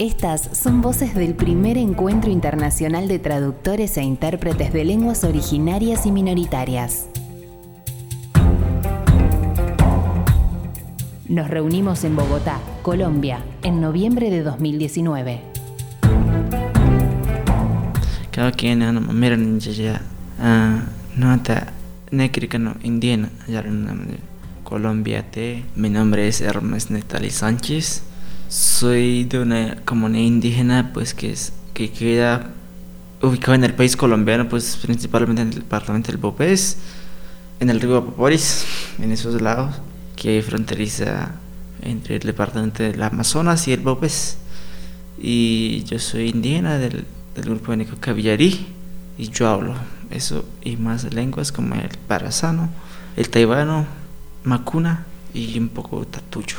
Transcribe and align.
Estas 0.00 0.56
son 0.56 0.80
voces 0.80 1.14
del 1.14 1.34
primer 1.34 1.76
encuentro 1.76 2.30
internacional 2.30 3.06
de 3.06 3.18
traductores 3.18 3.98
e 3.98 4.02
intérpretes 4.02 4.72
de 4.72 4.86
lenguas 4.86 5.24
originarias 5.24 6.06
y 6.06 6.10
minoritarias. 6.10 7.10
Nos 11.28 11.50
reunimos 11.50 12.02
en 12.04 12.16
Bogotá, 12.16 12.60
Colombia, 12.80 13.44
en 13.62 13.82
noviembre 13.82 14.30
de 14.30 14.42
2019. 14.42 15.42
Cada 18.30 18.52
quien 18.52 18.78
no 18.78 19.02
miran 19.02 19.60
ya 19.60 20.00
no 21.14 21.34
está 21.34 21.74
negricano 22.10 22.76
indígena 22.82 23.28
ya 23.46 23.62
Colombia 24.64 25.26
mi 25.76 25.90
nombre 25.90 26.26
es 26.26 26.40
Hermes 26.40 26.90
Netali 26.90 27.28
Sánchez 27.28 28.04
soy 28.50 29.22
de 29.24 29.38
una 29.38 29.76
comunidad 29.84 30.24
indígena 30.24 30.90
pues 30.92 31.14
que 31.14 31.30
es 31.30 31.52
que 31.72 31.88
queda 31.92 32.50
ubicada 33.22 33.54
en 33.54 33.62
el 33.62 33.74
país 33.74 33.96
colombiano 33.96 34.48
pues 34.48 34.76
principalmente 34.76 35.42
en 35.42 35.48
el 35.48 35.54
departamento 35.54 36.10
del 36.10 36.16
Bopés 36.16 36.78
en 37.60 37.70
el 37.70 37.80
río 37.80 37.98
Apaporis 37.98 38.66
en 38.98 39.12
esos 39.12 39.40
lados 39.40 39.76
que 40.16 40.42
fronteriza 40.42 41.30
entre 41.80 42.16
el 42.16 42.22
departamento 42.22 42.82
del 42.82 43.00
Amazonas 43.00 43.68
y 43.68 43.72
el 43.72 43.80
Bopés 43.82 44.38
y 45.16 45.84
yo 45.84 46.00
soy 46.00 46.30
indígena 46.30 46.76
del, 46.76 47.04
del 47.36 47.44
grupo 47.44 47.72
étnico 47.72 47.98
Cavillarí 48.00 48.66
y 49.16 49.28
yo 49.30 49.48
hablo 49.48 49.76
eso 50.10 50.44
y 50.64 50.76
más 50.76 51.14
lenguas 51.14 51.52
como 51.52 51.76
el 51.76 51.96
parasano, 52.08 52.68
el 53.16 53.30
taibano, 53.30 53.86
macuna 54.42 55.06
y 55.32 55.56
un 55.56 55.68
poco 55.68 56.04
tatuyo. 56.04 56.56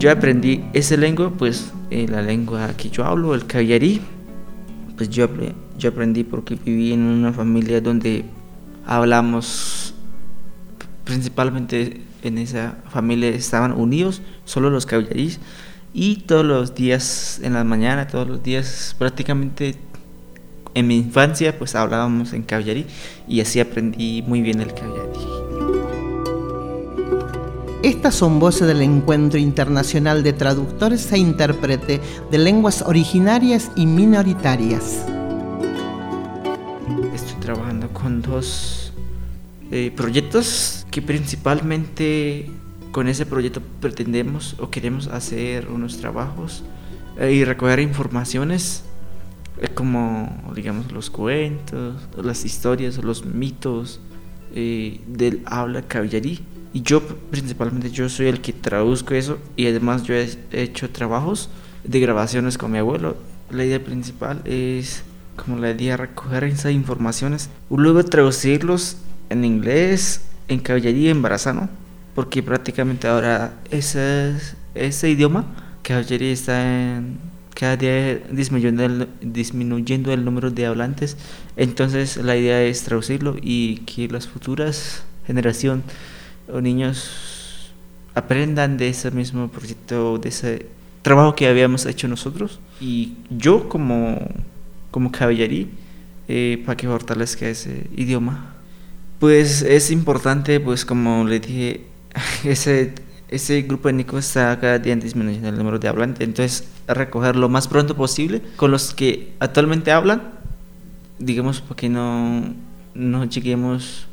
Yo 0.00 0.10
aprendí 0.10 0.64
esa 0.72 0.96
lengua, 0.96 1.30
pues 1.30 1.74
la 1.90 2.22
lengua 2.22 2.68
que 2.74 2.88
yo 2.88 3.04
hablo, 3.04 3.34
el 3.34 3.46
caviarí, 3.46 4.00
pues 4.96 5.10
yo, 5.10 5.28
yo 5.78 5.90
aprendí 5.90 6.24
porque 6.24 6.54
viví 6.54 6.94
en 6.94 7.02
una 7.02 7.34
familia 7.34 7.82
donde 7.82 8.24
hablamos, 8.86 9.92
principalmente 11.04 12.00
en 12.22 12.38
esa 12.38 12.78
familia 12.88 13.28
estaban 13.28 13.72
unidos 13.72 14.22
solo 14.46 14.70
los 14.70 14.86
cavillarís 14.86 15.38
y 15.92 16.16
todos 16.22 16.46
los 16.46 16.74
días 16.74 17.38
en 17.42 17.52
la 17.52 17.64
mañana, 17.64 18.06
todos 18.06 18.26
los 18.26 18.42
días 18.42 18.96
prácticamente 18.98 19.74
en 20.72 20.86
mi 20.86 20.96
infancia 20.96 21.58
pues 21.58 21.74
hablábamos 21.74 22.32
en 22.32 22.42
caviarí 22.42 22.86
y 23.28 23.42
así 23.42 23.60
aprendí 23.60 24.22
muy 24.26 24.40
bien 24.40 24.62
el 24.62 24.72
caviarí. 24.72 25.39
Estas 27.82 28.14
son 28.14 28.40
voces 28.40 28.68
del 28.68 28.82
Encuentro 28.82 29.38
Internacional 29.38 30.22
de 30.22 30.34
Traductores 30.34 31.10
e 31.12 31.18
Intérprete 31.18 31.98
de 32.30 32.36
Lenguas 32.36 32.82
Originarias 32.82 33.70
y 33.74 33.86
Minoritarias. 33.86 35.06
Estoy 37.14 37.40
trabajando 37.40 37.88
con 37.88 38.20
dos 38.20 38.92
eh, 39.70 39.90
proyectos 39.96 40.86
que 40.90 41.00
principalmente 41.00 42.50
con 42.92 43.08
ese 43.08 43.24
proyecto 43.24 43.62
pretendemos 43.80 44.56
o 44.58 44.68
queremos 44.68 45.06
hacer 45.06 45.68
unos 45.68 45.96
trabajos 45.96 46.62
eh, 47.18 47.32
y 47.32 47.44
recoger 47.46 47.80
informaciones 47.80 48.84
eh, 49.58 49.68
como 49.72 50.52
digamos 50.54 50.92
los 50.92 51.08
cuentos, 51.08 51.96
las 52.22 52.44
historias, 52.44 53.02
los 53.02 53.24
mitos 53.24 54.00
eh, 54.54 55.00
del 55.06 55.42
habla 55.46 55.82
cavillarí. 55.82 56.40
Y 56.72 56.82
yo 56.82 57.02
principalmente 57.02 57.90
yo 57.90 58.08
soy 58.08 58.26
el 58.26 58.40
que 58.40 58.52
traduzco 58.52 59.14
eso 59.14 59.38
y 59.56 59.66
además 59.66 60.04
yo 60.04 60.14
he 60.14 60.38
hecho 60.52 60.90
trabajos 60.90 61.50
de 61.82 61.98
grabaciones 62.00 62.58
con 62.58 62.70
mi 62.70 62.78
abuelo. 62.78 63.16
La 63.50 63.64
idea 63.64 63.82
principal 63.82 64.42
es 64.44 65.02
como 65.34 65.58
la 65.58 65.72
idea 65.72 65.96
recoger 65.96 66.44
esas 66.44 66.72
informaciones, 66.72 67.50
luego 67.70 68.04
traducirlos 68.04 68.98
en 69.30 69.44
inglés, 69.44 70.22
en 70.48 70.60
cavillarí 70.60 71.06
y 71.06 71.08
en 71.08 71.22
barazano 71.22 71.68
porque 72.14 72.42
prácticamente 72.42 73.08
ahora 73.08 73.54
ese, 73.70 74.34
ese 74.74 75.10
idioma 75.10 75.44
ayer 75.94 76.22
está 76.22 76.62
en, 76.62 77.18
cada 77.60 77.76
día 77.76 78.16
disminuyendo 78.30 78.84
el, 78.84 79.08
disminuyendo 79.20 80.14
el 80.14 80.24
número 80.24 80.50
de 80.50 80.64
hablantes, 80.64 81.18
entonces 81.58 82.16
la 82.16 82.34
idea 82.34 82.62
es 82.62 82.84
traducirlo 82.84 83.36
y 83.38 83.80
que 83.80 84.08
las 84.08 84.26
futuras 84.26 85.04
generaciones 85.26 85.84
o 86.50 86.62
niños 86.62 87.70
aprendan 88.14 88.78
de 88.78 88.88
ese 88.88 89.10
mismo 89.10 89.48
proyecto, 89.48 90.16
de 90.16 90.30
ese 90.30 90.66
trabajo 91.02 91.34
que 91.34 91.48
habíamos 91.48 91.84
hecho 91.84 92.08
nosotros 92.08 92.60
y 92.80 93.12
yo 93.28 93.68
como, 93.68 94.26
como 94.90 95.12
caballerí 95.12 95.68
eh, 96.28 96.62
para 96.64 96.78
que 96.78 96.86
fortalezca 96.86 97.46
ese 97.46 97.88
idioma. 97.94 98.54
Pues 99.18 99.60
es 99.60 99.90
importante, 99.90 100.60
pues 100.60 100.86
como 100.86 101.24
le 101.24 101.40
dije, 101.40 101.82
ese, 102.44 102.94
ese 103.30 103.62
grupo 103.62 103.88
étnico 103.88 104.18
está 104.18 104.58
cada 104.60 104.78
día 104.78 104.96
disminuyendo 104.96 105.48
el 105.48 105.56
número 105.56 105.78
de 105.78 105.88
hablantes, 105.88 106.26
entonces 106.26 106.68
recoger 106.88 107.36
lo 107.36 107.48
más 107.48 107.68
pronto 107.68 107.96
posible 107.96 108.42
con 108.56 108.72
los 108.72 108.92
que 108.92 109.32
actualmente 109.38 109.92
hablan, 109.92 110.22
digamos, 111.18 111.60
porque 111.60 111.88
no, 111.88 112.54
no 112.94 113.24
lleguemos 113.24 114.08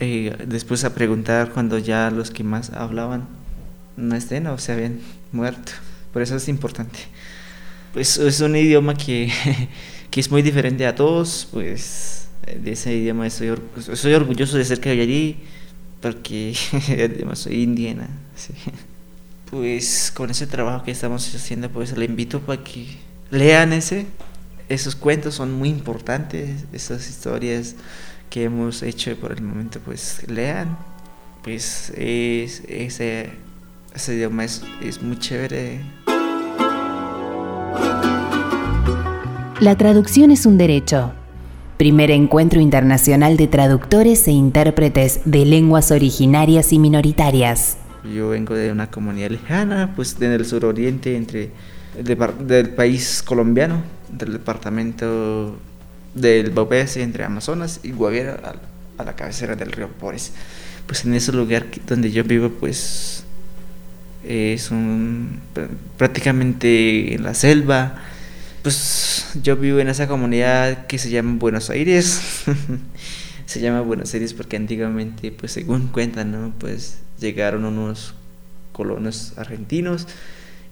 eh, 0.00 0.36
después 0.46 0.84
a 0.84 0.94
preguntar 0.94 1.50
cuando 1.52 1.78
ya 1.78 2.10
los 2.10 2.30
que 2.30 2.44
más 2.44 2.70
hablaban 2.70 3.26
no 3.96 4.14
estén 4.14 4.46
o 4.46 4.58
se 4.58 4.72
habían 4.72 5.00
muerto. 5.32 5.72
Por 6.12 6.22
eso 6.22 6.36
es 6.36 6.48
importante. 6.48 6.98
Pues 7.94 8.18
es 8.18 8.40
un 8.40 8.54
idioma 8.54 8.94
que, 8.94 9.32
que 10.10 10.20
es 10.20 10.30
muy 10.30 10.42
diferente 10.42 10.86
a 10.86 10.94
todos, 10.94 11.48
pues 11.50 12.28
de 12.46 12.72
ese 12.72 12.94
idioma 12.94 13.26
estoy, 13.26 13.58
soy 13.94 14.12
orgulloso 14.12 14.56
de 14.58 14.64
ser 14.64 14.80
que 14.80 14.90
allí 14.90 15.38
porque 16.00 16.54
además 16.88 17.40
soy 17.40 17.62
indígena. 17.62 18.08
Pues 19.50 20.12
con 20.14 20.30
ese 20.30 20.46
trabajo 20.46 20.84
que 20.84 20.90
estamos 20.90 21.34
haciendo, 21.34 21.70
pues 21.70 21.96
le 21.96 22.04
invito 22.04 22.40
para 22.40 22.62
que 22.62 22.86
lean 23.30 23.72
ese. 23.72 24.06
Esos 24.68 24.94
cuentos 24.94 25.34
son 25.34 25.52
muy 25.52 25.70
importantes, 25.70 26.64
esas 26.72 27.08
historias 27.08 27.74
que 28.28 28.44
hemos 28.44 28.82
hecho 28.82 29.16
por 29.16 29.32
el 29.32 29.42
momento, 29.42 29.80
pues 29.80 30.28
lean. 30.28 30.76
Pues 31.42 31.90
es, 31.96 32.62
ese, 32.68 33.30
ese 33.94 34.14
idioma 34.14 34.44
es, 34.44 34.62
es 34.82 35.00
muy 35.00 35.18
chévere. 35.18 35.80
La 39.60 39.76
traducción 39.76 40.30
es 40.30 40.44
un 40.44 40.58
derecho 40.58 41.14
primer 41.78 42.10
encuentro 42.10 42.60
internacional 42.60 43.36
de 43.36 43.46
traductores 43.46 44.26
e 44.26 44.32
intérpretes 44.32 45.20
de 45.24 45.46
lenguas 45.46 45.92
originarias 45.92 46.72
y 46.72 46.78
minoritarias. 46.80 47.78
Yo 48.12 48.30
vengo 48.30 48.54
de 48.54 48.72
una 48.72 48.90
comunidad 48.90 49.30
lejana, 49.30 49.92
pues 49.94 50.16
en 50.20 50.32
el 50.32 50.44
suroriente 50.44 51.16
entre 51.16 51.50
del 52.02 52.70
país 52.70 53.22
colombiano, 53.22 53.82
del 54.10 54.32
departamento 54.32 55.56
del 56.14 56.50
Bopés 56.50 56.96
entre 56.96 57.24
Amazonas 57.24 57.80
y 57.82 57.92
Guaviare 57.92 58.30
a, 58.30 59.04
la 59.04 59.14
cabecera 59.14 59.54
del 59.54 59.70
río 59.70 59.88
Pores. 59.88 60.32
Pues 60.86 61.04
en 61.04 61.14
ese 61.14 61.32
lugar 61.32 61.66
donde 61.86 62.10
yo 62.10 62.24
vivo, 62.24 62.50
pues 62.50 63.24
es 64.26 64.70
un 64.72 65.40
prácticamente 65.96 67.14
en 67.14 67.22
la 67.22 67.34
selva 67.34 68.02
pues 68.62 69.26
yo 69.42 69.56
vivo 69.56 69.78
en 69.78 69.88
esa 69.88 70.08
comunidad 70.08 70.86
que 70.86 70.98
se 70.98 71.10
llama 71.10 71.36
Buenos 71.38 71.70
Aires. 71.70 72.44
se 73.46 73.60
llama 73.60 73.80
Buenos 73.80 74.12
Aires 74.14 74.34
porque 74.34 74.56
antiguamente, 74.56 75.32
pues 75.32 75.52
según 75.52 75.88
cuentan, 75.88 76.32
¿no? 76.32 76.52
Pues 76.58 76.98
llegaron 77.18 77.64
unos 77.64 78.14
colonos 78.72 79.32
argentinos 79.36 80.06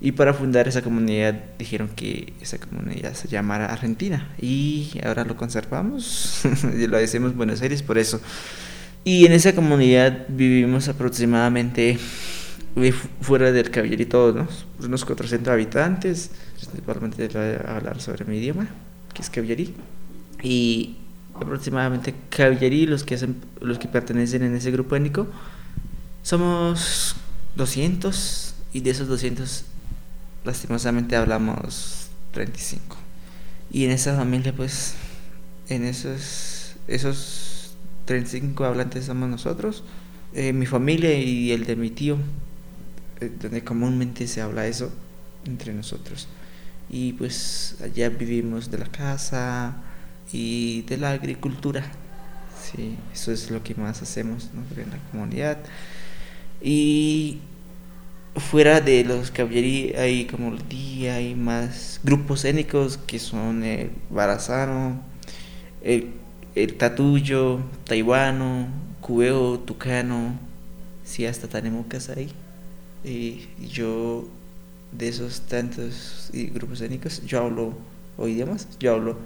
y 0.01 0.13
para 0.13 0.35
fundar 0.35 0.69
esa 0.69 0.83
comunidad 0.83 1.35
dijeron 1.59 1.89
que 1.89 2.35
esa 2.41 2.59
comunidad 2.59 3.15
se 3.15 3.29
llamara 3.29 3.67
Argentina 3.67 4.29
y 4.41 4.91
ahora 5.03 5.25
lo 5.25 5.37
conservamos 5.37 6.43
y 6.79 6.87
lo 6.87 6.99
decimos 6.99 7.35
Buenos 7.35 7.63
Aires 7.63 7.83
por 7.83 7.99
eso. 7.99 8.21
Y 9.05 9.25
en 9.25 9.33
esa 9.33 9.55
comunidad 9.55 10.27
vivimos 10.29 10.89
aproximadamente 10.89 11.99
fuera 13.23 13.53
del 13.53 13.71
caballerito, 13.71 14.33
¿no? 14.33 14.49
unos 14.85 15.05
400 15.05 15.51
habitantes 15.51 16.31
principalmente 16.57 17.29
voy 17.29 17.67
a 17.67 17.77
hablar 17.77 18.01
sobre 18.01 18.25
mi 18.25 18.39
idioma, 18.39 18.69
que 19.15 19.23
es 19.23 19.31
caviarí. 19.31 19.75
Y 20.43 20.97
aproximadamente 21.35 22.15
caviarí, 22.31 22.87
los 22.87 23.05
que, 23.05 23.15
hacen, 23.15 23.37
los 23.61 23.79
que 23.79 23.89
pertenecen 23.89 24.43
en 24.43 24.55
ese 24.55 24.71
grupo 24.71 24.97
étnico, 24.97 25.27
somos 26.23 27.17
200 27.57 28.55
y 28.73 28.81
de 28.81 28.91
esos 28.91 29.09
200 29.09 29.65
lastimosamente 30.45 31.17
hablamos 31.17 32.09
35. 32.33 32.97
Y 33.71 33.85
en 33.85 33.91
esa 33.91 34.17
familia 34.17 34.55
pues 34.55 34.95
en 35.69 35.85
esos, 35.85 36.75
esos 36.87 37.75
35 38.05 38.65
hablantes 38.65 39.07
somos 39.07 39.29
nosotros, 39.29 39.83
eh, 40.35 40.53
mi 40.53 40.67
familia 40.67 41.13
y 41.19 41.53
el 41.53 41.65
de 41.67 41.77
mi 41.77 41.91
tío. 41.91 42.17
eh, 43.21 43.31
donde 43.41 43.65
comúnmente 43.65 44.27
se 44.27 44.43
habla 44.43 44.67
eso 44.67 44.93
entre 45.47 45.73
nosotros. 45.73 46.29
Y 46.89 47.13
pues 47.15 47.77
allá 47.83 48.09
vivimos 48.09 48.71
de 48.71 48.79
la 48.79 48.87
casa 48.87 49.77
y 50.33 50.83
de 50.83 50.97
la 50.99 51.11
agricultura. 51.11 51.85
Sí, 52.63 52.97
eso 53.13 53.33
es 53.33 53.51
lo 53.51 53.63
que 53.63 53.75
más 53.75 54.03
hacemos 54.03 54.51
en 54.77 54.91
la 54.91 54.99
comunidad. 55.11 55.59
Y 56.61 57.39
fuera 58.37 58.81
de 58.81 59.05
los 59.05 59.31
caballerí 59.31 59.95
hay 59.95 60.27
como 60.27 60.53
el 60.53 60.69
día, 60.69 61.17
hay 61.17 61.35
más 61.35 62.01
grupos 62.03 62.45
étnicos 62.45 62.99
que 62.99 63.19
son 63.19 63.65
el 63.65 63.91
barazano, 64.11 65.01
el, 65.83 66.11
el 66.55 66.75
tatuyo, 66.75 67.61
taiwano, 67.85 68.69
cubeo, 69.01 69.59
tucano, 69.61 70.39
sí, 71.05 71.27
hasta 71.27 71.49
tanemucas 71.49 72.09
ahí. 72.11 72.31
Y 73.05 73.47
yo, 73.69 74.27
de 74.93 75.09
esos 75.09 75.43
tantos 75.43 76.31
grupos 76.55 76.81
étnicos, 76.81 77.25
yo 77.27 77.43
hablo 77.43 77.75
o 78.17 78.29
idiomas, 78.29 78.69
yo 78.79 78.95
hablo 78.95 79.17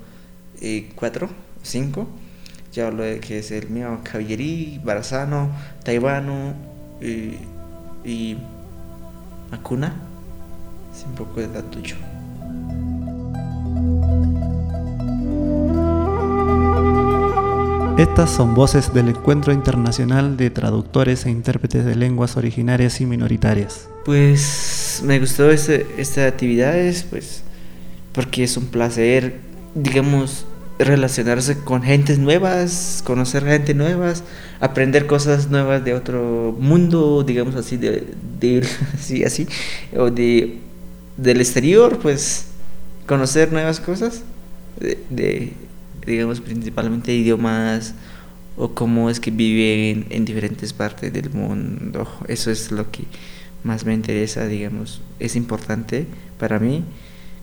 eh, 0.61 0.91
cuatro, 0.95 1.29
cinco. 1.62 2.07
Yo 2.73 2.87
hablo 2.87 3.03
de 3.03 3.19
que 3.19 3.39
es 3.39 3.51
el 3.51 3.69
mío 3.69 3.99
caballerí, 4.05 4.81
barazano, 4.85 5.51
taiwano 5.83 6.55
eh, 7.01 7.37
y 8.05 8.37
Acuna, 9.51 9.93
es 10.95 11.05
un 11.05 11.15
poco 11.17 11.41
de 11.41 11.49
tuyo. 11.49 11.97
Estas 17.99 18.31
son 18.31 18.55
voces 18.55 18.95
del 18.95 19.09
Encuentro 19.09 19.53
Internacional 19.53 20.37
de 20.37 20.51
Traductores 20.51 21.27
e 21.27 21.31
Intérpretes 21.31 21.85
de 21.85 21.97
Lenguas 21.97 22.37
Originarias 22.37 23.01
y 23.01 23.07
Minoritarias. 23.07 23.89
Pues 24.05 24.80
me 25.02 25.19
gustó 25.19 25.50
este, 25.50 25.87
estas 25.99 26.31
actividades, 26.31 27.05
pues 27.05 27.43
porque 28.12 28.44
es 28.44 28.56
un 28.56 28.67
placer, 28.67 29.37
digamos, 29.75 30.47
relacionarse 30.79 31.58
con 31.58 31.82
gentes 31.82 32.19
nuevas, 32.19 33.02
conocer 33.05 33.44
gente 33.44 33.75
nuevas, 33.75 34.25
aprender 34.61 35.06
cosas 35.06 35.50
nuevas 35.50 35.85
de 35.85 35.94
otro 35.94 36.56
mundo, 36.58 37.23
digamos 37.23 37.55
así, 37.55 37.76
de, 37.76 38.06
de 38.41 38.67
así, 39.26 39.47
o 39.97 40.11
de, 40.11 40.58
del 41.17 41.41
exterior, 41.41 41.99
pues 41.99 42.47
conocer 43.06 43.52
nuevas 43.52 43.81
cosas, 43.81 44.23
de, 45.11 45.52
digamos 46.06 46.41
principalmente 46.41 47.12
idiomas 47.12 47.94
o 48.56 48.75
cómo 48.75 49.11
es 49.11 49.20
que 49.20 49.31
viven 49.31 50.06
en 50.11 50.25
diferentes 50.25 50.73
partes 50.73 51.12
del 51.12 51.31
mundo. 51.31 52.08
Eso 52.26 52.50
es 52.50 52.70
lo 52.70 52.91
que 52.91 53.05
más 53.65 53.85
me 53.85 53.95
interesa, 53.95 54.47
digamos, 54.47 55.01
es 55.19 55.37
importante 55.37 56.07
para 56.39 56.59
mí 56.59 56.85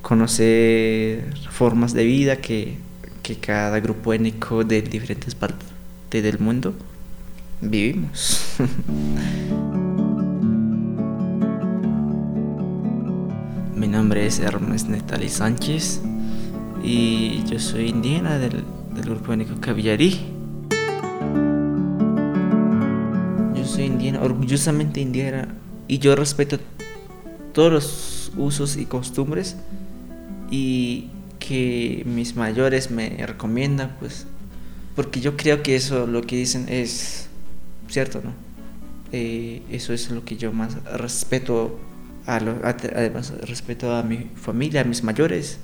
conocer 0.02 1.34
formas 1.50 1.94
de 1.94 2.06
vida 2.06 2.38
que 2.38 2.78
que 3.28 3.36
cada 3.36 3.80
grupo 3.82 4.14
étnico 4.14 4.64
de 4.64 4.82
diferentes 4.82 5.36
partes 5.36 5.68
del 6.10 6.40
mundo 6.40 6.74
vivimos. 7.60 8.56
Mi 13.76 13.90
nombre 13.90 14.26
es 14.26 14.40
Hermes 14.40 14.86
Netali 14.86 15.28
Sánchez 15.28 16.00
y 16.82 17.44
yo 17.50 17.60
soy 17.60 17.90
indígena 17.90 18.40
del, 18.40 18.64
grupo 19.04 19.34
étnico 19.34 19.60
Cavillarí. 19.60 20.22
Yo 23.56 23.66
soy 23.66 23.84
indígena, 23.84 24.22
orgullosamente 24.22 25.02
indígena, 25.02 25.50
y 25.88 26.00
yo 26.00 26.16
respeto 26.16 26.60
todos 27.54 27.72
los 27.72 28.32
usos 28.38 28.78
y 28.78 28.86
costumbres 28.86 29.56
y 30.52 31.10
que 31.40 32.04
mis 32.06 32.36
mayores 32.36 32.92
me 32.92 33.26
recomiendan, 33.26 33.96
pues, 34.00 34.26
porque 34.96 35.22
yo 35.22 35.38
creo 35.38 35.64
que 35.64 35.76
eso, 35.76 36.08
lo 36.08 36.22
que 36.22 36.36
dicen 36.36 36.68
es 36.70 37.28
cierto, 37.88 38.22
¿no? 38.24 38.34
Eh, 39.12 39.62
eso 39.72 39.94
es 39.94 40.12
lo 40.12 40.26
que 40.26 40.36
yo 40.36 40.52
más 40.52 40.84
respeto, 40.84 41.80
a 42.26 42.36
además 42.36 43.34
respeto 43.42 43.96
a 43.96 44.04
mi 44.04 44.30
familia, 44.36 44.82
a 44.82 44.84
mis 44.84 45.04
mayores, 45.04 45.60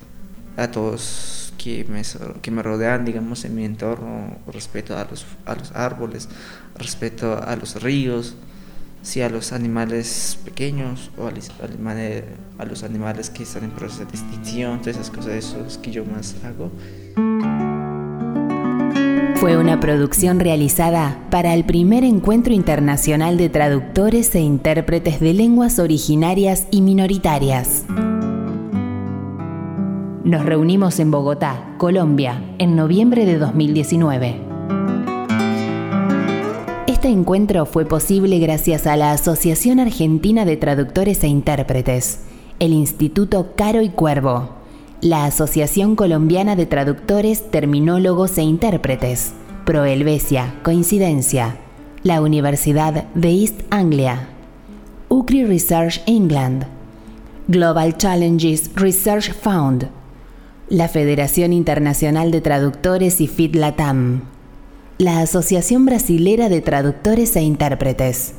a 0.55 0.71
todos 0.71 1.53
que 1.57 1.85
me, 1.85 2.01
que 2.41 2.51
me 2.51 2.63
rodean, 2.63 3.05
digamos, 3.05 3.43
en 3.43 3.55
mi 3.55 3.65
entorno, 3.65 4.37
respeto 4.51 4.97
a 4.97 5.05
los, 5.09 5.25
a 5.45 5.55
los 5.55 5.71
árboles, 5.73 6.29
respeto 6.77 7.41
a 7.41 7.55
los 7.55 7.81
ríos, 7.81 8.35
sí 9.03 9.21
a 9.21 9.29
los 9.29 9.51
animales 9.51 10.39
pequeños 10.43 11.11
o 11.17 11.27
a, 11.27 12.65
los 12.65 12.83
animales 12.83 13.29
que 13.29 13.43
están 13.43 13.65
en 13.65 13.71
proceso 13.71 14.05
de 14.05 14.11
extinción, 14.11 14.79
todas 14.79 14.95
esas 14.95 15.11
cosas, 15.11 15.33
eso 15.33 15.63
es 15.67 15.77
que 15.77 15.91
yo 15.91 16.05
más 16.05 16.35
hago. 16.43 16.71
Fue 19.35 19.57
una 19.57 19.81
producción 19.81 20.39
realizada 20.39 21.27
para 21.29 21.53
el 21.53 21.65
primer 21.65 22.05
encuentro 22.05 22.53
internacional 22.53 23.37
de 23.37 23.49
traductores 23.49 24.33
e 24.35 24.39
intérpretes 24.39 25.19
de 25.19 25.33
lenguas 25.33 25.79
originarias 25.79 26.67
y 26.71 26.81
minoritarias. 26.81 27.83
Nos 30.23 30.45
reunimos 30.45 30.99
en 30.99 31.11
Bogotá, 31.11 31.75
Colombia, 31.77 32.41
en 32.57 32.77
noviembre 32.77 33.25
de 33.25 33.37
2019. 33.37 34.52
Este 37.03 37.11
encuentro 37.11 37.65
fue 37.65 37.85
posible 37.85 38.39
gracias 38.39 38.87
a 38.87 38.95
la 38.95 39.11
Asociación 39.11 39.81
Argentina 39.81 40.45
de 40.45 40.55
Traductores 40.55 41.21
e 41.25 41.27
Intérpretes, 41.27 42.21
el 42.59 42.71
Instituto 42.71 43.55
Caro 43.57 43.81
y 43.81 43.89
Cuervo, 43.89 44.51
la 45.01 45.25
Asociación 45.25 45.97
Colombiana 45.97 46.55
de 46.55 46.65
Traductores, 46.65 47.51
Terminólogos 47.51 48.37
e 48.37 48.43
Intérpretes, 48.43 49.33
Proelvesia, 49.65 50.55
Coincidencia, 50.63 51.57
la 52.03 52.21
Universidad 52.21 53.03
de 53.13 53.31
East 53.31 53.63
Anglia, 53.69 54.29
UCRI 55.09 55.43
Research 55.43 56.01
England, 56.05 56.67
Global 57.49 57.97
Challenges 57.97 58.71
Research 58.75 59.33
Fund, 59.33 59.89
la 60.69 60.87
Federación 60.87 61.51
Internacional 61.51 62.31
de 62.31 62.39
Traductores 62.39 63.19
y 63.19 63.27
FIT 63.27 63.55
Latam 63.55 64.32
la 65.03 65.19
Asociación 65.19 65.85
Brasilera 65.85 66.47
de 66.47 66.61
Traductores 66.61 67.35
e 67.35 67.41
Intérpretes, 67.41 68.35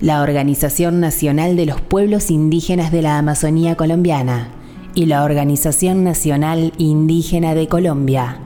la 0.00 0.22
Organización 0.22 1.00
Nacional 1.00 1.54
de 1.54 1.66
los 1.66 1.80
Pueblos 1.82 2.30
Indígenas 2.30 2.90
de 2.90 3.02
la 3.02 3.18
Amazonía 3.18 3.76
Colombiana 3.76 4.48
y 4.94 5.06
la 5.06 5.22
Organización 5.22 6.02
Nacional 6.02 6.72
Indígena 6.78 7.54
de 7.54 7.68
Colombia. 7.68 8.40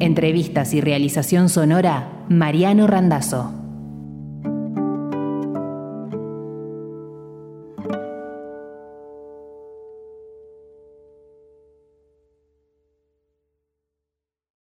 Entrevistas 0.00 0.74
y 0.74 0.80
realización 0.80 1.48
sonora, 1.48 2.24
Mariano 2.28 2.88
Randazzo. 2.88 3.57